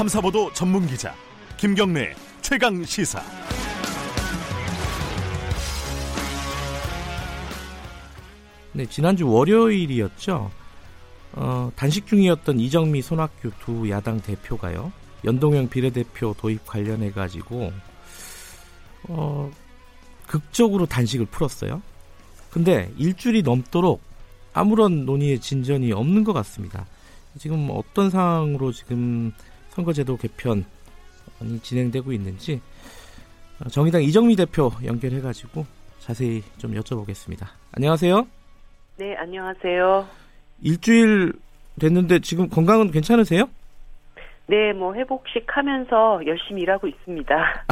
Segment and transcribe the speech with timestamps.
[0.00, 1.14] 탐사보도 전문 기자
[1.58, 3.20] 김경래 최강 시사.
[8.72, 10.50] 네, 지난주 월요일이었죠.
[11.34, 14.90] 어, 단식 중이었던 이정미 손학규 두 야당 대표가요.
[15.26, 17.70] 연동형 비례대표 도입 관련해 가지고
[19.02, 19.50] 어,
[20.26, 21.82] 극적으로 단식을 풀었어요.
[22.50, 24.00] 근데 일주일이 넘도록
[24.54, 26.86] 아무런 논의의 진전이 없는 것 같습니다.
[27.38, 29.32] 지금 어떤 상황으로 지금
[29.70, 30.64] 선거제도 개편이
[31.62, 32.60] 진행되고 있는지
[33.60, 35.64] 어, 정의당 이정미 대표 연결해가지고
[35.98, 37.46] 자세히 좀 여쭤보겠습니다.
[37.72, 38.26] 안녕하세요.
[38.98, 40.06] 네, 안녕하세요.
[40.62, 41.32] 일주일
[41.78, 43.48] 됐는데 지금 건강은 괜찮으세요?
[44.46, 47.64] 네, 뭐 회복식 하면서 열심히 일하고 있습니다.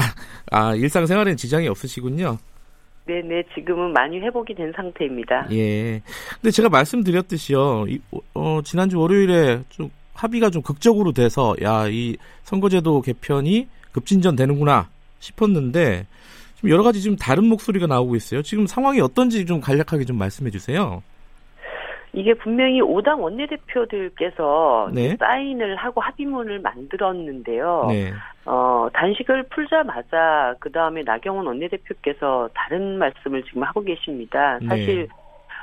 [0.52, 2.38] 아, 일상생활엔 지장이 없으시군요.
[3.06, 5.48] 네, 네, 지금은 많이 회복이 된 상태입니다.
[5.50, 6.00] 예.
[6.34, 7.86] 근데 제가 말씀드렸듯이요.
[7.88, 8.00] 이,
[8.34, 14.88] 어, 지난주 월요일에 좀 합의가 좀 극적으로 돼서 야, 이 선거제도 개편이 급진전 되는구나
[15.20, 16.06] 싶었는데
[16.56, 18.42] 지금 여러 가지 좀 다른 목소리가 나오고 있어요.
[18.42, 21.02] 지금 상황이 어떤지 좀 간략하게 좀 말씀해 주세요.
[22.12, 25.16] 이게 분명히 5당 원내대표들께서 네.
[25.16, 27.86] 사인을 하고 합의문을 만들었는데요.
[27.90, 28.12] 네.
[28.44, 34.58] 어, 단식을 풀자마자 그 다음에 나경원 원내대표께서 다른 말씀을 지금 하고 계십니다.
[34.66, 35.08] 사실 네.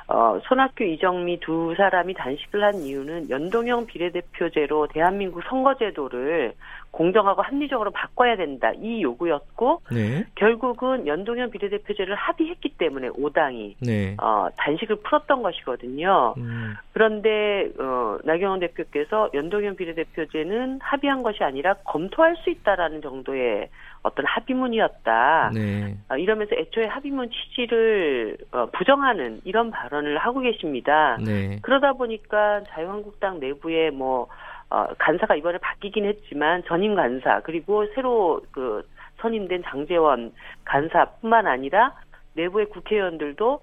[0.07, 6.53] 어, 손학규, 이정미 두 사람이 단식을 한 이유는 연동형 비례대표제로 대한민국 선거제도를
[6.91, 8.71] 공정하고 합리적으로 바꿔야 된다.
[8.79, 10.25] 이 요구였고, 네.
[10.35, 14.15] 결국은 연동형 비례대표제를 합의했기 때문에 5당이, 네.
[14.21, 16.35] 어, 단식을 풀었던 것이거든요.
[16.37, 23.69] 음, 그런데, 어, 나경원 대표께서 연동형 비례대표제는 합의한 것이 아니라 검토할 수 있다라는 정도의
[24.05, 25.51] 어떤 합의문이었다.
[25.53, 25.95] 네.
[26.09, 31.17] 어, 이러면서 애초에 합의문 취지를 어, 부정하는 이런 발언을 하고 계십니다.
[31.25, 31.59] 네.
[31.63, 34.27] 그러다 보니까 자유한국당 내부에 뭐
[34.69, 38.87] 어, 간사가 이번에 바뀌긴 했지만 전임 간사 그리고 새로 그
[39.21, 40.33] 선임된 장재원
[40.65, 41.95] 간사뿐만 아니라
[42.33, 43.59] 내부의 국회의원들도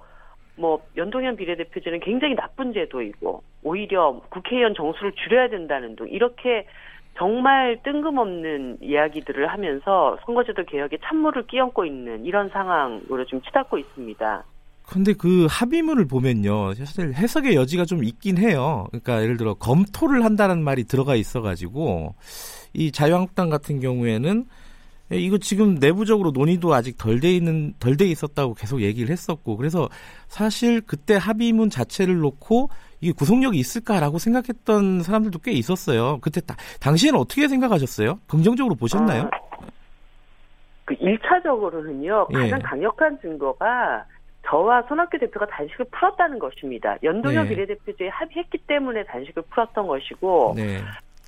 [0.56, 6.66] 뭐 연동형 비례대표제는 굉장히 나쁜 제도이고 오히려 국회의원 정수를 줄여야 된다는 등 이렇게
[7.16, 14.44] 정말 뜬금없는 이야기들을 하면서 선거제도 개혁에 찬물을 끼얹고 있는 이런 상황으로 좀 치닫고 있습니다.
[14.84, 16.74] 근데 그 합의문을 보면요.
[16.74, 18.86] 사실 해석의 여지가 좀 있긴 해요.
[18.90, 22.14] 그러니까 예를 들어 검토를 한다는 말이 들어가 있어가지고
[22.74, 24.44] 이 자유한국당 같은 경우에는
[25.10, 29.88] 이거 지금 내부적으로 논의도 아직 덜 돼 있는 덜 돼 있었다고 계속 얘기를 했었고 그래서
[30.26, 32.70] 사실 그때 합의문 자체를 놓고
[33.02, 36.18] 이게 구속력이 있을까라고 생각했던 사람들도 꽤 있었어요.
[36.20, 38.20] 그때 다, 당시에는 어떻게 생각하셨어요?
[38.28, 39.28] 긍정적으로 보셨나요?
[39.32, 39.66] 아,
[40.84, 42.38] 그 1차적으로는요, 예.
[42.38, 44.04] 가장 강력한 증거가
[44.46, 46.96] 저와 손학규 대표가 단식을 풀었다는 것입니다.
[47.02, 47.50] 연동형 네.
[47.50, 50.78] 비례대표제에 합의했기 때문에 단식을 풀었던 것이고, 네,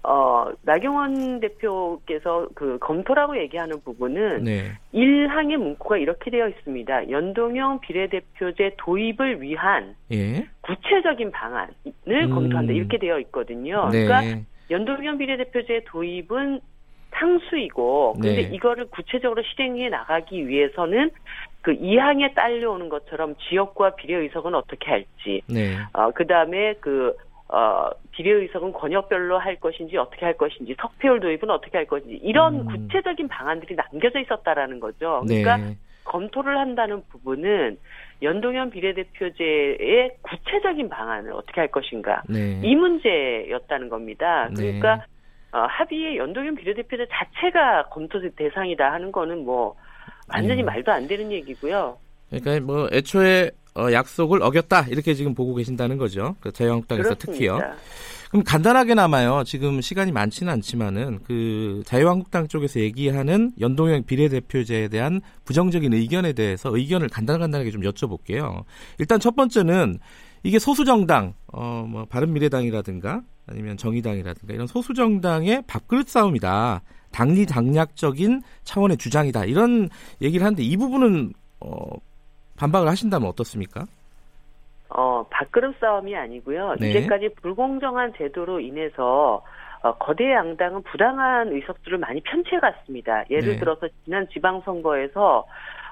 [0.07, 7.11] 어, 나경원 대표께서 그 검토라고 얘기하는 부분은 네, 1항의 문구가 이렇게 되어 있습니다.
[7.11, 12.31] 연동형 비례대표제 도입을 위한 예, 구체적인 방안을 음.
[12.31, 12.75] 검토한다.
[12.75, 13.89] 이렇게 되어 있거든요.
[13.91, 16.61] 네, 그러니까 연동형 비례대표제 도입은
[17.15, 18.55] 상수이고 근데 네.
[18.55, 21.11] 이거를 구체적으로 실행해 나가기 위해서는
[21.63, 27.15] 그 이항에 딸려오는 것처럼 지역과 비례의석은 어떻게 할지 네, 어 그다음에 그
[27.49, 32.67] 어, 비례의석은 권역별로 할 것인지 어떻게 할 것인지 석패율 도입은 어떻게 할 것인지 이런 음.
[32.67, 35.23] 구체적인 방안들이 남겨져 있었다라는 거죠.
[35.27, 37.79] 그러니까 네, 검토를 한다는 부분은
[38.23, 42.61] 연동형 비례대표제의 구체적인 방안을 어떻게 할 것인가 네.
[42.63, 44.49] 이 문제였다는 겁니다.
[44.57, 44.79] 네.
[44.79, 45.05] 그러니까
[45.53, 49.77] 어, 합의의 연동형 비례대표제 자체가 검토 대상이다 하는 거는 뭐
[50.33, 50.67] 완전히 음.
[50.67, 51.99] 말도 안 되는 얘기고요.
[52.31, 56.37] 그러니까 뭐 애초에 어, 약속을 어겼다 이렇게 지금 보고 계신다는 거죠.
[56.41, 57.57] 그 자유한국당에서 특히요.
[57.57, 57.83] 그렇습니다.
[58.31, 59.45] 그럼 간단하게나마요.
[59.45, 67.09] 지금 시간이 많지는 않지만은 그 자유한국당 쪽에서 얘기하는 연동형 비례대표제에 대한 부정적인 의견에 대해서 의견을
[67.11, 68.65] 간단간단하게 좀 여쭤볼게요.
[68.99, 69.99] 일단 첫 번째는
[70.43, 76.83] 이게 소수 정당, 어, 뭐 바른미래당이라든가 아니면 정의당이라든가 이런 소수 정당의 밥그릇 싸움이다.
[77.13, 79.45] 당리 당략적인 차원의 주장이다.
[79.45, 79.89] 이런
[80.21, 81.77] 얘기를 하는데 이 부분은 어,
[82.59, 83.85] 반박을 하신다면 어떻습니까?
[84.89, 86.77] 어, 밥그릇 싸움이 아니고요.
[86.79, 86.91] 네.
[86.91, 89.43] 이제까지 불공정한 제도로 인해서
[89.83, 93.25] 어, 거대 양당은 부당한 의석수를 많이 편취해갔습니다.
[93.31, 93.59] 예를 네.
[93.59, 95.47] 들어서 지난 지방선거에서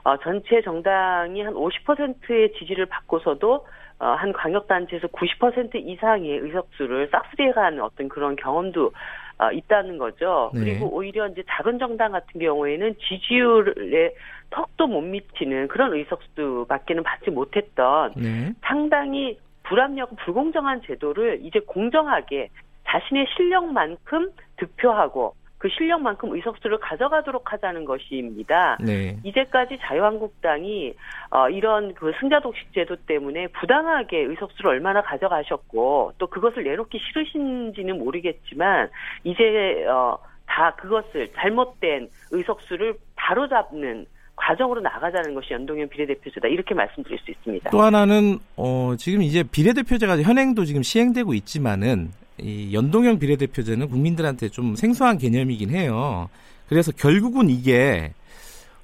[0.05, 3.62] 어, 전체 정당이 한 50%의 지지를 받고서도 어,
[4.06, 8.93] 한 광역단체에서 90% 이상의 의석수를 싹쓸이해 간 어떤 그런 경험도
[9.38, 10.50] 어, 있다는 거죠.
[10.54, 10.60] 네.
[10.60, 14.14] 그리고 오히려 이제 작은 정당 같은 경우에는 지지율에
[14.50, 18.52] 턱도 못 미치는 그런 의석수밖에는 받지 못했던 네.
[18.62, 22.49] 상당히 불합리하고 불공정한 제도를 이제 공정하게
[22.87, 28.76] 자신의 실력만큼 득표하고 그 실력만큼 의석수를 가져가도록 하자는 것입니다.
[28.81, 29.17] 네.
[29.23, 30.93] 이제까지 자유한국당이
[31.31, 38.91] 어, 이런 그 승자독식 제도 때문에 부당하게 의석수를 얼마나 가져가셨고 또 그것을 내놓기 싫으신지는 모르겠지만
[39.23, 47.31] 이제 어, 다 그것을 잘못된 의석수를 바로잡는 과정으로 나가자는 것이 연동형 비례대표제다 이렇게 말씀드릴 수
[47.31, 47.70] 있습니다.
[47.70, 54.75] 또 하나는 어, 지금 이제 비례대표제가 현행도 지금 시행되고 있지만은 이 연동형 비례대표제는 국민들한테 좀
[54.75, 56.29] 생소한 개념이긴 해요.
[56.69, 58.12] 그래서 결국은 이게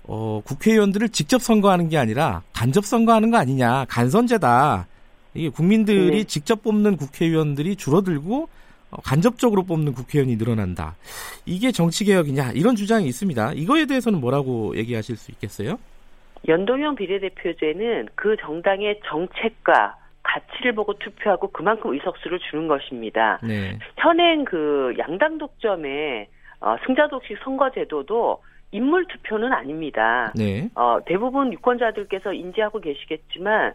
[0.05, 4.87] 어, 국회의원들을 직접 선거하는 게 아니라 간접 선거하는 거 아니냐 간선제다.
[5.35, 6.25] 이게 국민들이 네.
[6.25, 8.49] 직접 뽑는 국회의원들이 줄어들고
[8.91, 10.97] 어, 간접적으로 뽑는 국회의원이 늘어난다.
[11.45, 13.53] 이게 정치개혁이냐 이런 주장이 있습니다.
[13.53, 15.79] 이거에 대해서는 뭐라고 얘기하실 수 있겠어요?
[16.47, 19.97] 연동형 비례대표제는 그 정당의 정책과
[20.39, 23.39] 가치를 보고 투표하고 그만큼 의석수를 주는 것입니다.
[23.43, 23.79] 네.
[23.97, 26.29] 현행 그 양당 독점의
[26.61, 30.33] 어, 승자 독식 선거 제도도 인물 투표는 아닙니다.
[30.37, 30.69] 네.
[30.75, 33.75] 어, 대부분 유권자들께서 인지하고 계시겠지만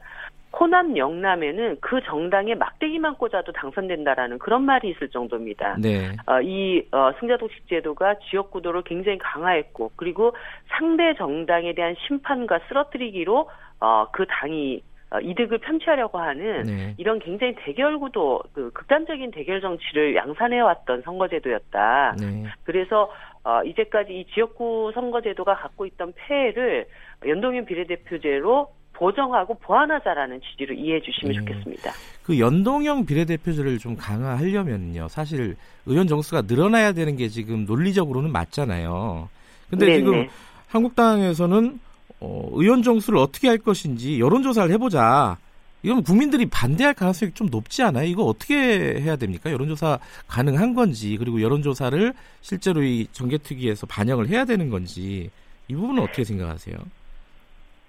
[0.56, 5.77] 호남 영남에는 그 정당의 막대기만 꽂아도 당선된다라는 그런 말이 있을 정도입니다.
[5.80, 6.12] 네.
[6.27, 10.36] 어, 이 어, 승자독식 제도가 지역 구도를 굉장히 강화했고 그리고
[10.68, 13.50] 상대 정당에 대한 심판과 쓰러뜨리기로
[13.80, 16.94] 어, 그 당이 어, 이득을 편취하려고 하는 네.
[16.98, 22.15] 이런 굉장히 대결 구도, 그 극단적인 대결 정치를 양산해 왔던 선거제도였다.
[22.19, 22.45] 네.
[22.63, 23.12] 그래서
[23.44, 26.88] 어, 이제까지 이 지역구 선거제도가 갖고 있던 폐해를
[27.25, 31.39] 연동형 비례대표제로 보정하고 보완하자라는 취지로 이해해 주시면 네.
[31.39, 31.92] 좋겠습니다.
[32.24, 35.07] 그 연동형 비례대표제를 좀 강화하려면요.
[35.09, 35.56] 사실
[35.86, 39.27] 의원 정수가 늘어나야 되는 게 지금 논리적으로는 맞잖아요.
[39.69, 39.98] 근데 네네.
[39.98, 40.27] 지금
[40.69, 41.80] 한국당에서는
[42.24, 45.38] 어, 의원 정수를 어떻게 할 것인지 여론조사를 해보자.
[45.86, 48.08] 이건 국민들이 반대할 가능성이 좀 높지 않아요?
[48.08, 48.56] 이거 어떻게
[49.02, 49.52] 해야 됩니까?
[49.52, 55.30] 여론조사 가능한 건지 그리고 여론조사를 실제로 이 정개특위에서 반영을 해야 되는 건지
[55.68, 56.78] 이 부분은 어떻게 생각하세요?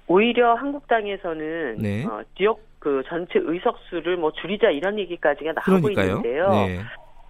[0.08, 2.04] 오히려 한국당에서는 네.
[2.04, 6.16] 어, 지역 그 전체 의석수를 뭐 줄이자 이런 얘기까지가 나오고 그러니까요.
[6.16, 6.50] 있는데요.
[6.50, 6.80] 네.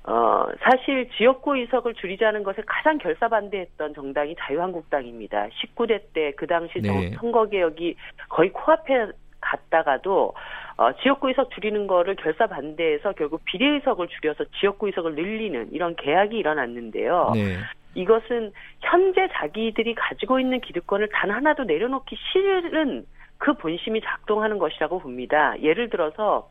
[0.06, 5.48] 어, 사실 지역구 의석을 줄이자는 것에 가장 결사반대했던 정당이 자유한국당입니다.
[5.48, 7.10] 19대 때 그 당시 네.
[7.16, 7.96] 선거개혁이
[8.28, 9.06] 거의 코앞에
[9.40, 10.34] 갔다가도
[10.76, 15.94] 어, 지역구 의석 줄이는 거를 결사 반대해서 결국 비례 의석을 줄여서 지역구 의석을 늘리는 이런
[15.96, 17.32] 계약이 일어났는데요.
[17.34, 17.56] 네.
[17.94, 23.06] 이것은 현재 자기들이 가지고 있는 기득권을 단 하나도 내려놓기 싫은
[23.38, 25.54] 그 본심이 작동하는 것이라고 봅니다.
[25.62, 26.48] 예를 들어서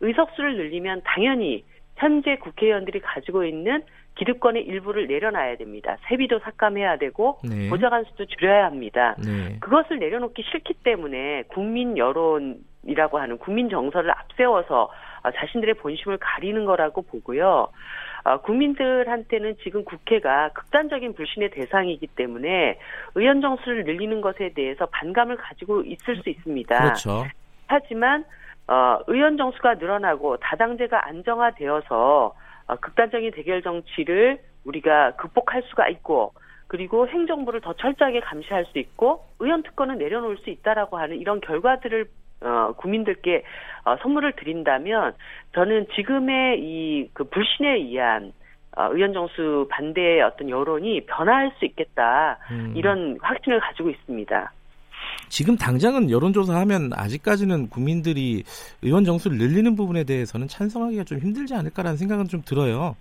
[0.00, 1.64] 의석수를 늘리면 당연히
[2.00, 3.82] 현재 국회의원들이 가지고 있는
[4.16, 5.96] 기득권의 일부를 내려놔야 됩니다.
[6.08, 7.68] 세비도 삭감해야 되고 네.
[7.68, 9.14] 보좌관 수도 줄여야 합니다.
[9.18, 9.58] 네.
[9.60, 14.90] 그것을 내려놓기 싫기 때문에 국민 여론이라고 하는 국민 정서를 앞세워서
[15.22, 17.68] 어, 자신들의 본심을 가리는 거라고 보고요.
[18.24, 22.78] 어, 국민들한테는 지금 국회가 극단적인 불신의 대상이기 때문에
[23.14, 26.78] 의원 정수를 늘리는 것에 대해서 반감을 가지고 있을 수 있습니다.
[26.78, 27.24] 그렇죠.
[27.66, 28.24] 하지만
[28.70, 32.34] 어, 의원 정수가 늘어나고 다당제가 안정화되어서
[32.68, 36.32] 어, 극단적인 대결 정치를 우리가 극복할 수가 있고
[36.68, 42.06] 그리고 행정부를 더 철저하게 감시할 수 있고 의원 특권을 내려놓을 수 있다라고 하는 이런 결과들을
[42.42, 43.42] 어, 국민들께
[43.84, 45.14] 어, 선물을 드린다면
[45.54, 48.32] 저는 지금의 이 그 불신에 의한
[48.76, 52.72] 어, 의원 정수 반대의 어떤 여론이 변화할 수 있겠다 음.
[52.76, 54.52] 이런 확신을 가지고 있습니다.
[55.30, 58.42] 지금 당장은 여론조사하면 아직까지는 국민들이
[58.82, 62.96] 의원 정수를 늘리는 부분에 대해서는 찬성하기가 좀 힘들지 않을까라는 생각은 좀 들어요.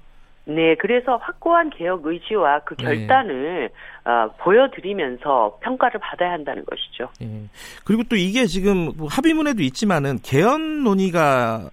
[0.45, 2.85] 네, 그래서 확고한 개혁 의지와 그 네.
[2.85, 3.69] 결단을
[4.05, 7.09] 어, 보여드리면서 평가를 받아야 한다는 것이죠.
[7.21, 7.43] 예.
[7.83, 11.69] 그리고 또 이게 지금 뭐 합의문에도 있지만은 개헌 논의가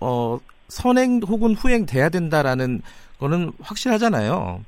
[0.00, 2.80] 어, 선행 혹은 후행돼야 된다라는
[3.18, 4.60] 거는 확실하잖아요.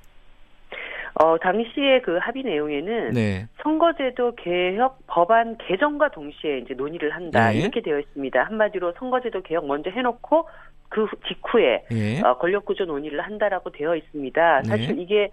[1.21, 3.47] 어, 당시에 그 합의 내용에는 네.
[3.63, 7.59] 선거제도 개혁 법안 개정과 동시에 이제 논의를 한다 네.
[7.59, 8.41] 이렇게 되어 있습니다.
[8.45, 10.49] 한마디로 선거제도 개혁 먼저 해놓고
[10.89, 12.21] 그 후- 직후에 예.
[12.21, 14.63] 어, 권력구조 논의를 한다라고 되어 있습니다.
[14.63, 14.69] 네.
[14.69, 15.31] 사실 이게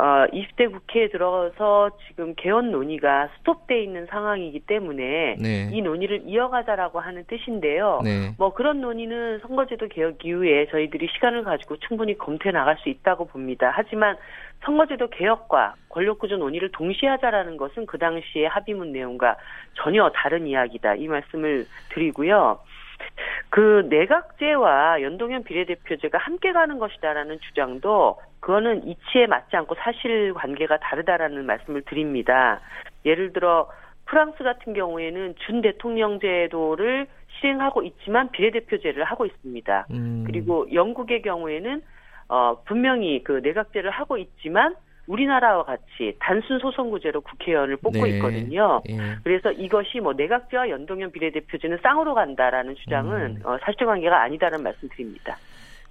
[0.00, 5.70] 어, 20대 국회에 들어서 지금 개헌 논의가 스톱돼 있는 상황이기 때문에 네.
[5.72, 8.00] 이 논의를 이어가자라고 하는 뜻인데요.
[8.04, 8.32] 네.
[8.38, 13.72] 뭐 그런 논의는 선거제도 개혁 이후에 저희들이 시간을 가지고 충분히 검토해 나갈 수 있다고 봅니다.
[13.74, 14.16] 하지만
[14.64, 19.36] 선거제도 개혁과 권력구조 논의를 동시에 하자라는 것은 그 당시의 합의문 내용과
[19.74, 20.94] 전혀 다른 이야기다.
[20.94, 22.60] 이 말씀을 드리고요.
[23.50, 31.46] 그 내각제와 연동형 비례대표제가 함께 가는 것이다라는 주장도 그거는 이치에 맞지 않고 사실 관계가 다르다라는
[31.46, 32.60] 말씀을 드립니다.
[33.04, 33.68] 예를 들어
[34.04, 37.06] 프랑스 같은 경우에는 준 대통령 제도를
[37.40, 39.86] 실행하고 있지만 비례대표제를 하고 있습니다.
[39.90, 40.24] 음.
[40.26, 41.82] 그리고 영국의 경우에는
[42.28, 44.74] 어, 분명히 그 내각제를 하고 있지만
[45.08, 48.10] 우리나라와 같이 단순 소선구제로 국회의원을 뽑고 네.
[48.16, 48.82] 있거든요.
[48.90, 48.96] 예.
[49.24, 53.42] 그래서 이것이 뭐 내각제와 연동형 비례대표제는 쌍으로 간다라는 주장은 음.
[53.44, 55.36] 어, 사실관계가 아니다라는 말씀드립니다.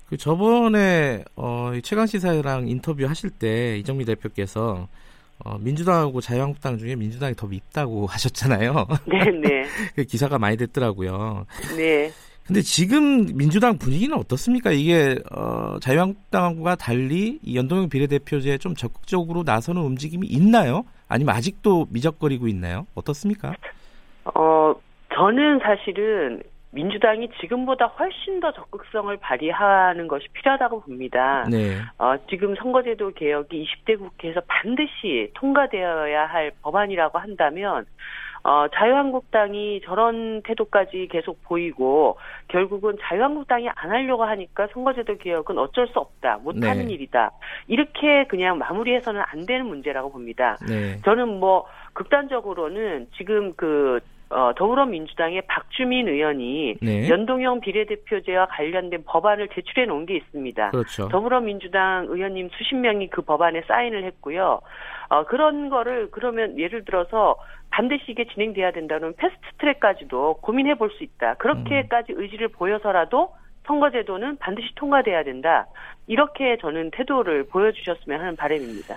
[0.07, 4.87] 그 저번에 어, 최강 시사랑 인터뷰 하실 때 이정미 대표께서
[5.43, 8.87] 어, 민주당하고 자유한국당 중에 민주당이 더 밉다고 하셨잖아요.
[9.07, 9.63] 네, 네,
[9.95, 11.45] 그 기사가 많이 됐더라고요.
[11.75, 12.11] 네.
[12.47, 14.71] 근데 지금 민주당 분위기는 어떻습니까?
[14.71, 20.85] 이게 어, 자유한국당과 달리 이 연동형 비례대표제에 좀 적극적으로 나서는 움직임이 있나요?
[21.09, 22.87] 아니면 아직도 미적거리고 있나요?
[22.95, 23.53] 어떻습니까?
[24.23, 24.73] 어,
[25.13, 31.45] 저는 사실은 민주당이 지금보다 훨씬 더 적극성을 발휘하는 것이 필요하다고 봅니다.
[31.49, 37.85] 네, 어, 지금 선거제도 개혁이 20대 국회에서 반드시 통과되어야 할 법안이라고 한다면
[38.47, 45.99] 어, 자유한국당이 저런 태도까지 계속 보이고 결국은 자유한국당이 안 하려고 하니까 선거제도 개혁은 어쩔 수
[45.99, 46.93] 없다, 못하는 네.
[46.93, 47.31] 일이다.
[47.67, 50.57] 이렇게 그냥 마무리해서는 안 되는 문제라고 봅니다.
[50.65, 57.09] 네, 저는 뭐 극단적으로는 지금 그 어, 더불어민주당의 박주민 의원이 네.
[57.09, 60.71] 연동형 비례대표제와 관련된 법안을 제출해 놓은 게 있습니다.
[60.71, 61.07] 그렇죠.
[61.09, 64.59] 더불어민주당 의원님 수십 명이 그 법안에 사인을 했고요.
[65.09, 67.35] 어, 그런 거를 그러면 예를 들어서
[67.69, 71.35] 반드시 이게 진행돼야 된다는 패스트 트랙까지도 고민해 볼 수 있다.
[71.35, 73.33] 그렇게까지 의지를 보여서라도
[73.65, 75.67] 선거제도는 반드시 통과돼야 된다.
[76.07, 78.95] 이렇게 저는 태도를 보여주셨으면 하는 바람입니다.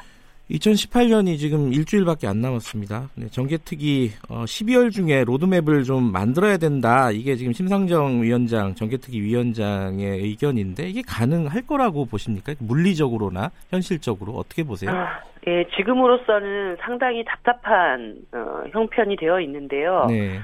[0.51, 3.09] 2018년이 지금 일주일밖에 안 남았습니다.
[3.17, 7.11] 네, 정개특위 어, 12월 중에 로드맵을 좀 만들어야 된다.
[7.11, 12.55] 이게 지금 심상정 위원장, 정개특위 위원장의 의견인데 이게 가능할 거라고 보십니까?
[12.59, 14.91] 물리적으로나 현실적으로 어떻게 보세요?
[14.91, 20.07] 아, 예, 지금으로서는 상당히 답답한 어, 형편이 되어 있는데요.
[20.09, 20.41] 네,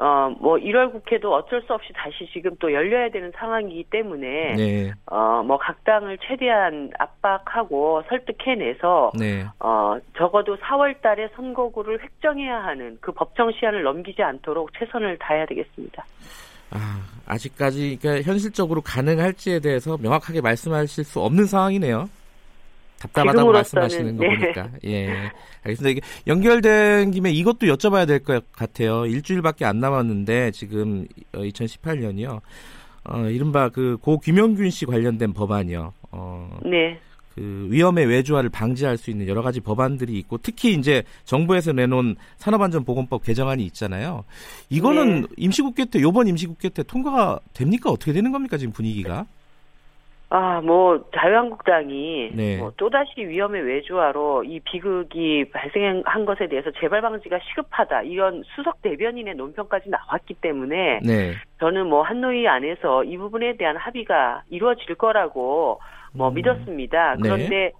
[0.00, 4.92] 어, 뭐 1월 국회도 어쩔 수 없이 다시 지금 또 열려야 되는 상황이기 때문에 네,
[5.06, 9.44] 어, 뭐 각 당을 최대한 압박하고 설득해내서 네.
[9.60, 16.04] 어, 적어도 4월 달에 선거구를 획정해야 하는 그 법정 시한을 넘기지 않도록 최선을 다해야 되겠습니다.
[16.70, 22.08] 아, 아직까지 그러니까 현실적으로 가능할지에 대해서 명확하게 말씀하실 수 없는 상황이네요.
[23.00, 24.38] 답답하다고 말씀하시는 거 네.
[24.38, 24.68] 보니까.
[24.84, 25.08] 예.
[25.64, 25.90] 알겠습니다.
[25.90, 29.06] 이게 연결된 김에 이것도 여쭤봐야 될 것 같아요.
[29.06, 32.40] 일주일밖에 안 남았는데 지금 2018년이요.
[33.04, 35.92] 어, 이른바 그 고 김영균 씨 관련된 법안이요.
[36.12, 36.98] 어, 네.
[37.34, 43.22] 그 위험의 외주화를 방지할 수 있는 여러 가지 법안들이 있고 특히 이제 정부에서 내놓은 산업안전보건법
[43.24, 44.24] 개정안이 있잖아요.
[44.68, 45.26] 이거는 네.
[45.36, 47.90] 임시국회 때 요번 임시국회 때 통과가 됩니까?
[47.90, 49.26] 어떻게 되는 겁니까 지금 분위기가?
[50.32, 52.58] 아, 뭐 자유한국당이 네.
[52.58, 59.34] 뭐 또다시 위험의 외주화로 이 비극이 발생한 것에 대해서 재발 방지가 시급하다 이런 수석 대변인의
[59.34, 61.32] 논평까지 나왔기 때문에 네.
[61.58, 65.80] 저는 뭐 한노위 안에서 이 부분에 대한 합의가 이루어질 거라고
[66.14, 66.34] 뭐 음.
[66.34, 67.16] 믿었습니다.
[67.16, 67.20] 네.
[67.22, 67.72] 그런데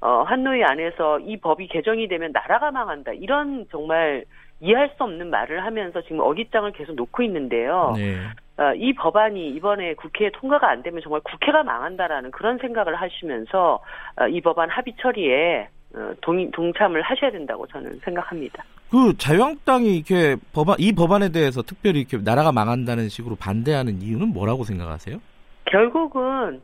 [0.00, 4.24] 어, 한노위 안에서 이 법이 개정이 되면 나라가 망한다 이런 정말
[4.60, 7.92] 이해할 수 없는 말을 하면서 지금 어깃장을 계속 놓고 있는데요.
[7.96, 8.16] 네.
[8.58, 13.82] 어, 이 법안이 이번에 국회에 통과가 안 되면 정말 국회가 망한다라는 그런 생각을 하시면서
[14.16, 18.64] 어, 이 법안 합의 처리에 어, 동, 동참을 하셔야 된다고 저는 생각합니다.
[18.90, 24.64] 그 자유한국당이 이렇게 법안 이 법안에 대해서 특별히 이렇게 나라가 망한다는 식으로 반대하는 이유는 뭐라고
[24.64, 25.18] 생각하세요?
[25.66, 26.62] 결국은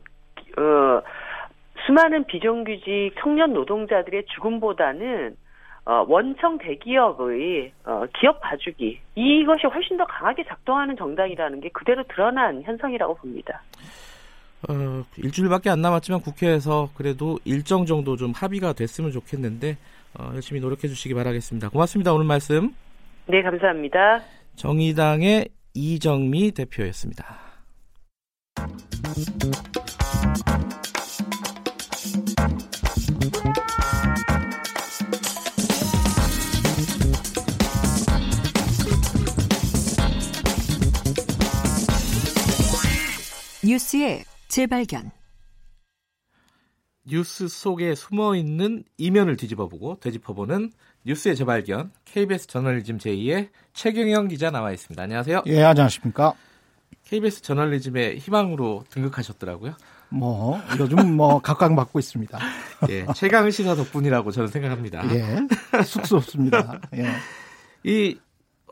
[0.57, 1.01] 어,
[1.85, 5.35] 수많은 비정규직 청년 노동자들의 죽음보다는
[5.85, 12.63] 어, 원청 대기업의 어, 기업 봐주기 이것이 훨씬 더 강하게 작동하는 정당이라는 게 그대로 드러난
[12.63, 13.61] 현상이라고 봅니다.
[14.69, 19.77] 어, 일주일밖에 안 남았지만 국회에서 그래도 일정 정도 좀 합의가 됐으면 좋겠는데
[20.17, 21.69] 어, 열심히 노력해 주시기 바라겠습니다.
[21.69, 22.13] 고맙습니다.
[22.13, 22.73] 오늘 말씀
[23.25, 24.21] 네, 감사합니다.
[24.55, 27.25] 정의당의 이정미 대표였습니다.
[43.65, 45.11] 뉴스의 재발견.
[47.05, 50.71] 뉴스 속에 숨어 있는 이면을 뒤집어보고 되짚어보는
[51.05, 55.01] 뉴스의 재발견 KBS 저널리즘 제2의 최경영 기자 나와 있습니다.
[55.01, 55.43] 안녕하세요.
[55.45, 56.33] 예, 안녕하십니까.
[57.05, 59.75] KBS 저널리즘의 희망으로 등극하셨더라고요.
[60.09, 62.39] 뭐 요즘 뭐 각광받고 있습니다.
[62.89, 65.03] 예, 최강 시사 덕분이라고 저는 생각합니다.
[65.15, 65.37] 예,
[65.83, 66.81] 쑥스럽습니다.
[66.95, 67.05] 예,
[67.83, 68.17] 이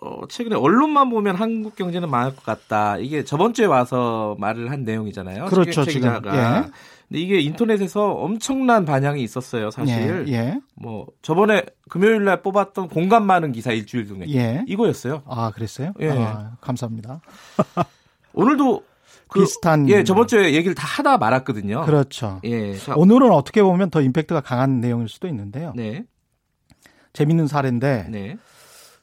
[0.02, 2.98] 어, 최근에 언론만 보면 한국 경제는 망할 것 같다.
[2.98, 5.46] 이게 저번 주에 와서 말을 한 내용이잖아요.
[5.46, 6.10] 그렇죠, 최 지금.
[6.10, 6.36] 기자가.
[6.36, 6.72] 예.
[7.08, 10.26] 근데 이게 인터넷에서 엄청난 반향이 있었어요, 사실.
[10.28, 14.64] 예, 예, 뭐 저번에 금요일 날 뽑았던 공감 많은 기사 일주일 중에 예.
[14.68, 15.22] 이거였어요.
[15.28, 15.94] 아, 그랬어요?
[16.00, 16.10] 예.
[16.10, 17.22] 아, 감사합니다.
[18.34, 18.84] 오늘도
[19.28, 21.82] 그, 비슷한 예, 저번 주에 얘기를 다 하다 말았거든요.
[21.86, 22.40] 그렇죠.
[22.44, 22.76] 예.
[22.76, 25.74] 자, 오늘은 어떻게 보면 더 임팩트가 강한 내용일 수도 있는데요.
[25.76, 26.06] 네.
[27.14, 28.38] 재밌는 사례인데 네.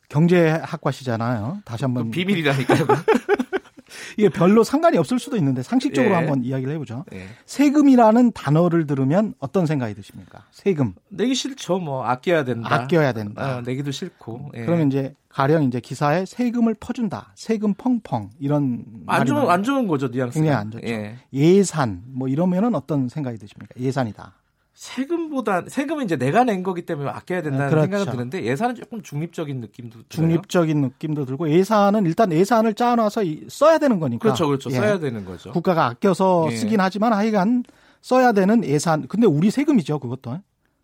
[0.09, 1.61] 경제학과시잖아요.
[1.65, 2.87] 다시 한번 비밀이라니까요.
[4.17, 6.17] 이게 별로 상관이 없을 수도 있는데 상식적으로 예.
[6.17, 7.05] 한번 이야기를 해보죠.
[7.11, 7.27] 네.
[7.47, 10.45] 세금이라는 단어를 들으면 어떤 생각이 드십니까?
[10.51, 11.79] 세금 내기 싫죠.
[11.79, 12.75] 뭐 아껴야 된다.
[12.75, 13.57] 아껴야 된다.
[13.57, 14.53] 아, 내기도 싫고.
[14.57, 14.65] 예.
[14.65, 19.49] 그러면 이제 가령 이제 기사에 세금을 퍼준다, 세금 펑펑 이런 안 좋은.
[19.49, 20.35] 안 좋은 거죠, 뉘앙스.
[20.35, 20.87] 굉장히 안 좋죠.
[20.87, 21.17] 예.
[21.33, 23.75] 예산 뭐 이러면은 어떤 생각이 드십니까?
[23.79, 24.35] 예산이다.
[24.83, 27.83] 세금보다 세금은 이제 내가 낸 거기 때문에 아껴야 된다는 네, 그렇죠.
[27.91, 29.99] 생각은 드는데 예산은 조금 중립적인 느낌도.
[30.09, 34.23] 중립적인 느낌도 들고 예산은 일단 예산을 짜놔서 이- 써야 되는 거니까.
[34.23, 34.71] 그렇죠, 그렇죠.
[34.71, 34.77] 예.
[34.77, 35.51] 써야 되는 거죠.
[35.51, 36.57] 국가가 아껴서 예.
[36.57, 37.65] 쓰긴 하지만 하여간
[38.03, 39.09] 써야 되는 예산.
[39.09, 40.39] 근데 우리 세금이죠, 그것도.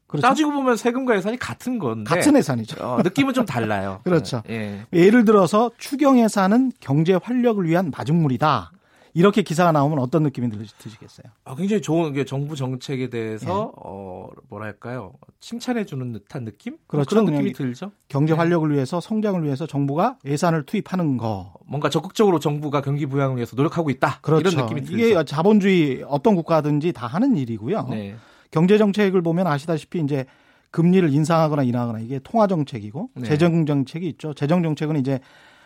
[0.09, 0.27] 그렇죠.
[0.27, 2.85] 따지고 보면 세금과 예산이 같은 건데 같은 예산이죠.
[2.85, 4.01] 어, 느낌은 좀 달라요.
[4.05, 4.43] 그렇죠.
[4.51, 4.85] 예.
[4.93, 8.73] 예를 들어서 추경 예산은 경제 활력을 위한 마중물이다.
[9.17, 11.27] 이렇게 기사가 나오면 어떤 느낌이 들- 드시겠어요?
[11.45, 17.09] 아, 굉장히 좋은 게 정부 정책에 대해서 어 뭐랄까요 칭찬해 주는 듯한 느낌 그렇죠.
[17.11, 17.93] 그런 느낌이 들죠.
[18.09, 18.39] 경제 네.
[18.39, 21.53] 활력을 위해서 성장을 위해서 정부가 예산을 투입하는 거.
[21.65, 24.19] 뭔가 적극적으로 정부가 경기 부양을 위해서 노력하고 있다.
[24.21, 24.49] 그렇죠.
[24.51, 24.99] 이런 느낌이 들죠.
[25.07, 27.87] 이게 자본주의 어떤 국가든지 다 하는 일이고요.
[27.91, 28.17] 네.
[28.51, 30.27] 경제 정책을 보면 아시다시피 이제
[30.73, 33.29] 금리를 인상하거나 인하하거나 이게 통화 정책이고 네.
[33.29, 34.35] 재정 정책이 있죠.
[34.35, 35.21] 재정 정책은 이제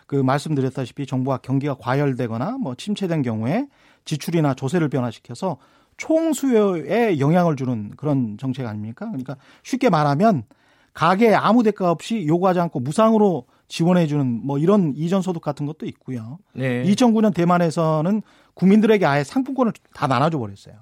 [0.09, 3.67] 그 말씀드렸다시피 정부가 경기가 과열되거나 뭐 침체된 경우에
[4.05, 5.57] 지출이나 조세를 변화시켜서
[5.97, 9.05] 총 수요에 영향을 주는 그런 정책 아닙니까?
[9.05, 10.45] 그러니까 쉽게 말하면
[10.95, 15.85] 가게에 아무 대가 없이 요구하지 않고 무상으로 지원해 주는 뭐 이런 이전 소득 같은 것도
[15.85, 16.39] 있고요.
[16.53, 16.83] 네.
[16.85, 18.23] 2009년 대만에서는
[18.55, 20.73] 국민들에게 아예 상품권을 다 나눠줘 버렸어요.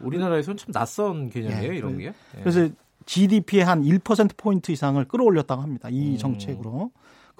[0.00, 2.06] 우리나라에서는 참 낯선 개념이에요, 예, 이런 그- 게.
[2.06, 2.40] 예.
[2.40, 2.70] 그래서
[3.04, 5.90] GDP의 한 1%포인트 이상을 끌어올렸다고 합니다.
[5.90, 6.16] 이 음.
[6.16, 6.90] 정책으로.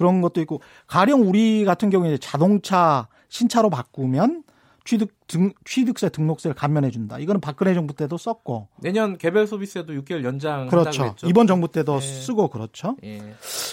[0.03, 4.43] 그런 것도 있고, 가령 우리 같은 경우에 자동차 신차로 바꾸면
[4.85, 7.21] 취득, 등, 취득세 등록세를 감면해 준다.
[7.21, 8.67] 이거는 박근혜 정부 때도 썼고.
[8.81, 11.15] 내년 개별 소비세도 6개월 연장 그렇죠.
[11.25, 12.07] 이번 정부 때도 네.
[12.07, 12.97] 쓰고 그렇죠.
[13.05, 13.21] 예.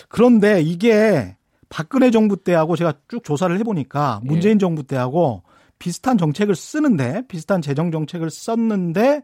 [0.07, 1.35] 그런데 이게
[1.67, 4.27] 박근혜 정부 때하고 제가 쭉 조사를 해보니까 예.
[4.27, 5.41] 문재인 정부 때하고
[5.79, 9.23] 비슷한 정책을 쓰는데, 비슷한 재정 정책을 썼는데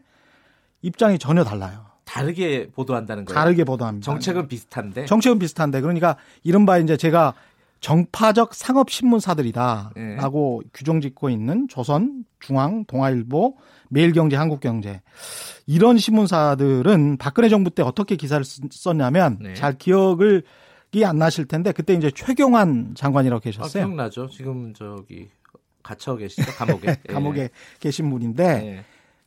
[0.82, 1.86] 입장이 전혀 달라요.
[2.16, 3.34] 다르게 보도한다는 거예요.
[3.38, 4.04] 다르게 보도합니다.
[4.04, 5.06] 정책은 비슷한데.
[5.06, 7.34] 정책은 비슷한데 그러니까 이른바 이제 제가
[7.80, 13.56] 정파적 상업 신문사들이다라고 규정 짓고 있는 조선, 중앙, 동아일보,
[13.90, 15.02] 매일경제, 한국경제
[15.66, 19.54] 이런 신문사들은 박근혜 정부 때 어떻게 기사를 쓰- 썼냐면 네.
[19.54, 20.42] 잘 기억을
[20.92, 23.84] 이안 나실 텐데 그때 이제 최경환 장관이라고 아, 계셨어요.
[23.84, 24.28] 기억나죠.
[24.28, 25.28] 지금 저기
[25.82, 26.88] 갇혀 계시죠 감옥에.
[27.08, 27.12] 예.
[27.12, 28.84] 감옥에 계신 분인데 예.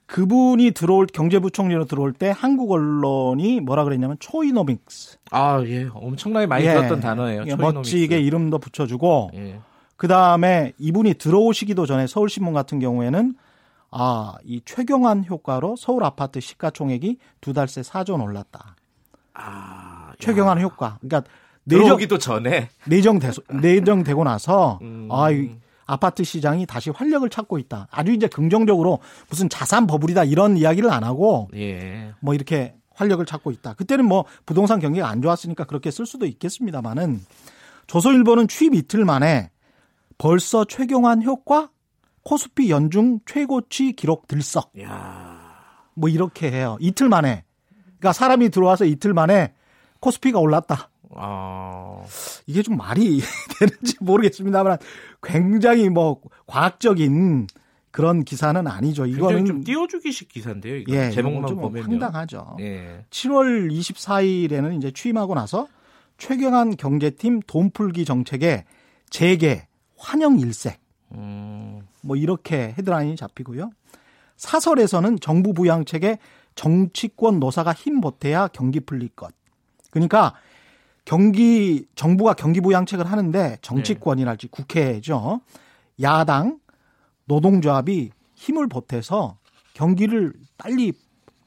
[0.10, 5.88] 그분이 들어올 경제부총리로 들어올 때 한국 언론이 뭐라 그랬냐면 초이노믹스 아, 예.
[5.94, 6.74] 엄청나게 많이 예.
[6.74, 7.44] 들었던 단어예요.
[7.46, 7.56] 예.
[7.56, 9.60] 멋지게 이름도 붙여주고 예.
[9.98, 13.36] 그 다음에 이분이 들어오시기도 전에 서울신문 같은 경우에는
[13.92, 18.76] 아, 이 최경환 효과로 서울 아파트 시가총액이 두 달 새 4조 올랐다.
[19.36, 20.98] 아, 최경환 효과.
[21.02, 21.30] 그러니까
[21.66, 22.70] 내정, 들어오기도 전에.
[22.88, 25.08] 내정 되, 내정되고 나서 음.
[25.12, 25.52] 아, 이
[25.90, 27.88] 아파트 시장이 다시 활력을 찾고 있다.
[27.90, 32.14] 아주 이제 긍정적으로 무슨 자산 버블이다 이런 이야기를 안 하고 예.
[32.20, 33.74] 뭐 이렇게 활력을 찾고 있다.
[33.74, 37.22] 그때는 뭐 부동산 경기가 안 좋았으니까 그렇게 쓸 수도 있겠습니다만은
[37.88, 39.50] 조선일보는 취임 이틀 만에
[40.20, 41.72] 벌써 최경환 효과
[42.24, 45.40] 코스피 연중 최고치 기록 들썩 야.
[45.96, 46.78] 뭐 이렇게 해요.
[46.80, 47.46] 이틀 만에.
[47.98, 49.54] 그러니까 사람이 들어와서 이틀 만에
[50.02, 50.90] 코스피가 올랐다.
[51.16, 52.04] 아.
[52.46, 53.22] 이게 좀 말이
[53.60, 54.78] 되는지 모르겠습니다만
[55.22, 57.48] 굉장히 뭐 과학적인
[57.92, 59.06] 그런 기사는 아니죠.
[59.06, 60.76] 이거는 좀 띄워주기식 기사인데요.
[60.78, 61.84] 이거 예, 제목만 보면요.
[61.84, 62.58] 황당하죠.
[62.60, 63.04] 예.
[63.10, 65.68] 7월 24일에는 이제 취임하고 나서
[66.18, 68.66] 최경환 경제팀 돈풀기 정책에
[69.10, 69.68] 재개
[69.98, 70.80] 환영 일색
[71.14, 71.82] 음.
[72.02, 73.72] 뭐 이렇게 헤드라인이 잡히고요.
[74.38, 76.20] 사설에서는 정부 부양책에
[76.56, 79.34] 정치권 노사가 힘 보태야 경기 풀릴 것.
[79.92, 80.36] 그러니까
[81.14, 85.42] 경기 정부가 경기 부양책을 하는데 정치권이랄지 국회죠.
[86.04, 86.60] 야당
[87.26, 89.38] 노동조합이 힘을 보태서
[89.74, 90.94] 경기를 빨리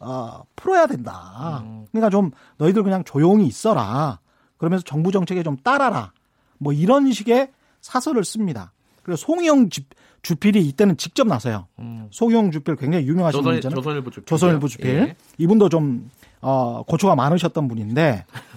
[0.00, 1.62] 어, 풀어야 된다.
[1.92, 4.18] 그러니까 좀 너희들 그냥 조용히 있어라.
[4.56, 6.10] 그러면서 정부 정책에 좀 따라라.
[6.58, 8.72] 뭐 이런 식의 사설을 씁니다.
[9.04, 9.82] 그리고 송영 주-
[10.22, 11.68] 주필이 이때는 직접 나서요.
[11.78, 12.08] 음.
[12.10, 13.76] 송영 주필 굉장히 유명하신 조선, 분이잖아요.
[13.76, 14.26] 조선일보 주필.
[14.26, 14.88] 조선일보 주필.
[14.88, 15.16] 예.
[15.38, 18.24] 이분도 좀 어, 고초가 많으셨던 분인데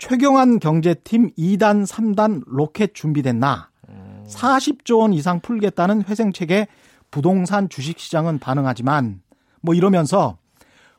[0.00, 3.68] 최경환 경제팀 2단, 3단 로켓 준비됐나?
[4.26, 6.68] 40조 원 이상 풀겠다는 회생책에
[7.10, 9.20] 부동산 주식시장은 반응하지만
[9.60, 10.38] 뭐 이러면서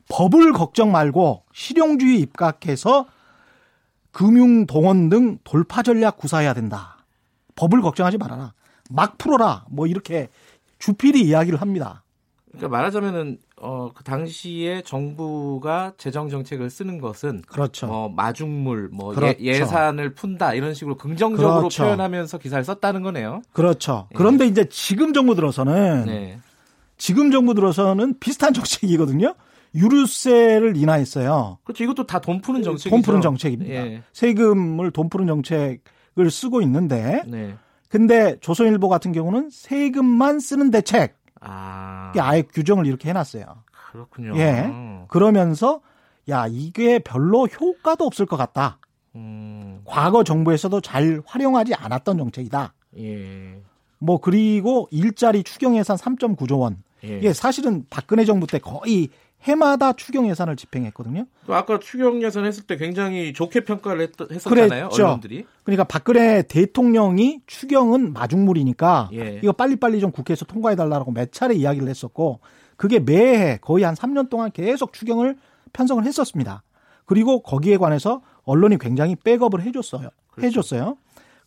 [0.09, 3.07] 법을 걱정 말고 실용주의 입각해서
[4.11, 6.97] 금융 동원 등 돌파 전략 구사해야 된다.
[7.55, 8.53] 법을 걱정하지 말아라.
[8.91, 9.65] 막 풀어라.
[9.71, 10.29] 뭐 이렇게
[10.77, 12.03] 주필이 이야기를 합니다.
[12.51, 17.87] 그러니까 말하자면은 어, 그 당시에 정부가 재정 정책을 쓰는 것은 그렇죠.
[17.87, 19.37] 뭐 마중물, 뭐 그렇죠.
[19.39, 21.83] 예, 산을 푼다 이런 식으로 긍정적으로 그렇죠.
[21.83, 23.41] 표현하면서 기사를 썼다는 거네요.
[23.53, 24.07] 그렇죠.
[24.11, 24.15] 예.
[24.15, 26.39] 그런데 이제 지금 정부 들어서는 네.
[26.97, 29.35] 지금 정부 들어서는 비슷한 정책이거든요.
[29.73, 31.59] 유류세를 인하했어요.
[31.63, 31.83] 그렇죠.
[31.83, 32.89] 이것도 다 돈 푸는 정책이죠.
[32.89, 33.73] 돈 푸는 정책입니다.
[33.73, 34.01] 예.
[34.11, 37.55] 세금을 돈 푸는 정책을 쓰고 있는데 네.
[37.89, 42.11] 근데 조선일보 같은 경우는 세금만 쓰는 대책 아.
[42.17, 43.43] 아예 규정을 이렇게 해놨어요.
[43.91, 44.37] 그렇군요.
[44.37, 44.71] 예.
[45.09, 45.81] 그러면서
[46.29, 48.79] 야 이게 별로 효과도 없을 것 같다.
[49.15, 49.81] 음.
[49.85, 52.73] 과거 정부에서도 잘 활용하지 않았던 정책이다.
[52.99, 53.61] 예.
[53.99, 56.83] 뭐 그리고 일자리 추경 예산 3.9조 원.
[57.03, 57.17] 예.
[57.17, 59.09] 이게 사실은 박근혜 정부 때 거의
[59.43, 61.25] 해마다 추경 예산을 집행했거든요.
[61.47, 64.89] 또 아까 추경 예산 했을 때 굉장히 좋게 평가를 했, 했었잖아요.
[64.89, 65.05] 그랬죠.
[65.05, 65.45] 언론들이.
[65.63, 69.39] 그러니까 박근혜 대통령이 추경은 마중물이니까 예.
[69.41, 72.39] 이거 빨리빨리 좀 국회에서 통과해 달라고 몇 차례 이야기를 했었고
[72.77, 75.37] 그게 매해 거의 한 3년 동안 계속 추경을
[75.73, 76.63] 편성을 했었습니다.
[77.05, 80.09] 그리고 거기에 관해서 언론이 굉장히 백업을 해줬어요.
[80.31, 80.47] 그렇죠.
[80.47, 80.97] 해줬어요.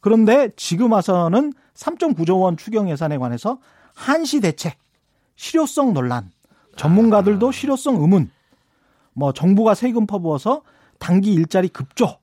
[0.00, 3.58] 그런데 지금 와서는 3.9조 원 추경 예산에 관해서
[3.94, 4.76] 한시 대책,
[5.36, 6.30] 실효성 논란,
[6.76, 8.30] 전문가들도 실효성 의문,
[9.12, 10.62] 뭐 정부가 세금 퍼부어서
[10.98, 12.18] 단기 일자리 급조,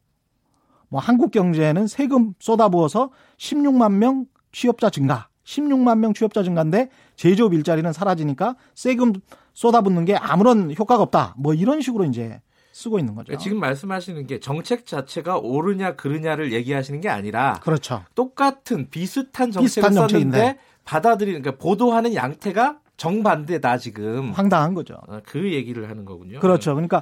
[0.89, 7.91] 뭐 한국 경제에는 세금 쏟아부어서 16만 명 취업자 증가, 16만 명 취업자 증가인데 제조업 일자리는
[7.93, 9.13] 사라지니까 세금
[9.53, 11.35] 쏟아붓는 게 아무런 효과가 없다.
[11.37, 12.41] 뭐 이런 식으로 이제
[12.73, 13.35] 쓰고 있는 거죠.
[13.37, 18.03] 지금 말씀하시는 게 정책 자체가 옳으냐 그르냐를 얘기하시는 게 아니라 그렇죠.
[18.15, 20.59] 똑같은 비슷한 정책을 비슷한 썼는데 정책인데.
[20.85, 24.93] 받아들이는 그러니까 보도하는 양태가 정반대다 지금 황당한 거죠.
[25.07, 26.39] 어, 그 얘기를 하는 거군요.
[26.39, 26.75] 그렇죠.
[26.75, 27.01] 그러니까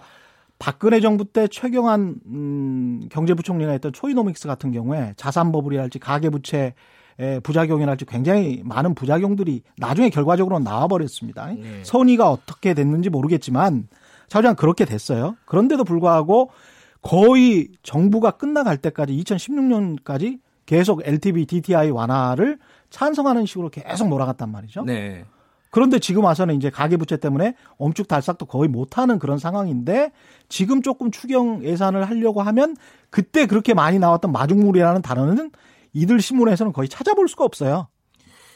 [0.58, 6.74] 박근혜 정부 때 최경환 음, 경제부총리가 했던 초이노믹스 같은 경우에 자산 버블이랄지 가계부채
[7.18, 11.48] 의 부작용이랄지 굉장히 많은 부작용들이 나중에 결과적으로 나와버렸습니다.
[11.48, 11.82] 네.
[11.84, 13.90] 선의가 어떻게 됐는지 모르겠지만
[14.30, 15.36] 자주장 그렇게 됐어요.
[15.44, 16.50] 그런데도 불구하고
[17.02, 22.58] 거의 정부가 끝나갈 때까지 2016년까지 계속 LTV DTI 완화를
[22.90, 24.86] 찬성하는 식으로 계속 몰아갔단 말이죠.
[24.86, 25.26] 네.
[25.70, 30.12] 그런데 지금 와서는 이제 가계부채 때문에 엄축달싹도 거의 못하는 그런 상황인데
[30.48, 32.76] 지금 조금 추경 예산을 하려고 하면
[33.10, 35.52] 그때 그렇게 많이 나왔던 마중물이라는 단어는
[35.94, 37.88] 이들 신문에서는 거의 찾아볼 수가 없어요.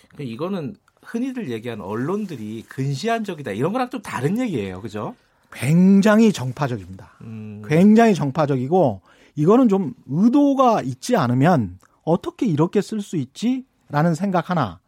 [0.10, 4.82] 그러니까 이거는 흔히들 얘기하는 언론들이 근시안적이다 이런 거랑 좀 다른 얘기예요.
[4.82, 5.16] 그죠?
[5.52, 7.12] 굉장히 정파적입니다.
[7.22, 9.02] 음, 굉장히 정파적이고
[9.36, 14.80] 이거는 좀 의도가 있지 않으면 어떻게 이렇게 쓸 수 있지라는 생각 하나.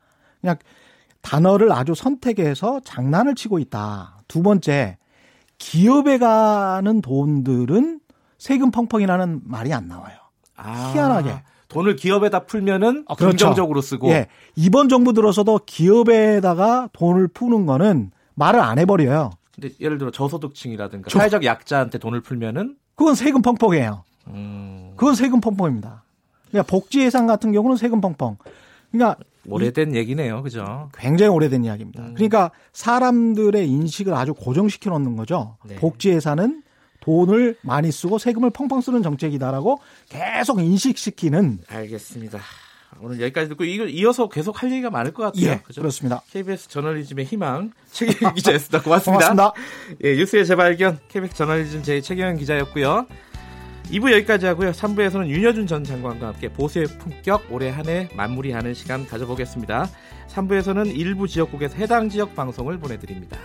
[0.41, 0.57] 그냥
[1.29, 4.19] 단어를 아주 선택해서 장난을 치고 있다.
[4.27, 4.97] 두 번째,
[5.57, 7.99] 기업에 가는 돈들은
[8.37, 10.15] 세금 펑펑이라는 말이 안 나와요.
[10.55, 11.41] 아, 희한하게.
[11.67, 13.31] 돈을 기업에다 풀면은 아, 그렇죠.
[13.31, 14.27] 긍정적으로 쓰고 예.
[14.55, 19.31] 이번 정부 들어서도 기업에다가 돈을 푸는 거는 말을 안 해버려요.
[19.53, 24.03] 근데 예를 들어 저소득층이라든가 저- 사회적 약자한테 돈을 풀면은 그건 세금 펑펑이에요.
[24.27, 26.03] 음, 그건 세금 펑펑입니다.
[26.51, 28.37] 그러니까 복지 예산 같은 경우는 세금 펑펑.
[28.91, 30.41] 그러니까 오래된 얘기네요.
[30.43, 30.89] 그죠?
[30.97, 32.03] 굉장히 오래된 이야기입니다.
[32.03, 32.13] 음.
[32.13, 35.57] 그러니까 사람들의 인식을 아주 고정시켜 놓는 거죠.
[35.65, 35.75] 네.
[35.75, 36.63] 복지 예산은
[37.01, 39.79] 돈을 많이 쓰고 세금을 펑펑 쓰는 정책이다라고
[40.09, 42.39] 계속 인식시키는 알겠습니다.
[43.01, 45.45] 오늘 여기까지 듣고 이걸 이어서 계속 할 얘기가 많을 것 같아요.
[45.45, 45.81] 예, 그죠?
[45.81, 46.21] 그렇습니다.
[46.31, 48.81] KBS 저널리즘의 희망 최경영 기자였습니다.
[48.83, 49.27] 고맙습니다.
[49.27, 49.53] 고맙습니다.
[50.03, 53.05] 예, 뉴스의 재발견 KBS 저널리즘 제 최경영 기자였고요.
[53.91, 54.71] 2부 여기까지 하고요.
[54.71, 59.87] 3부에서는 윤여준 전 장관과 함께 보수의 품격 올해 한 해 마무리하는 시간 가져보겠습니다.
[60.27, 63.37] 3부에서는 일부 지역국에서 해당 지역 방송을 보내드립니다.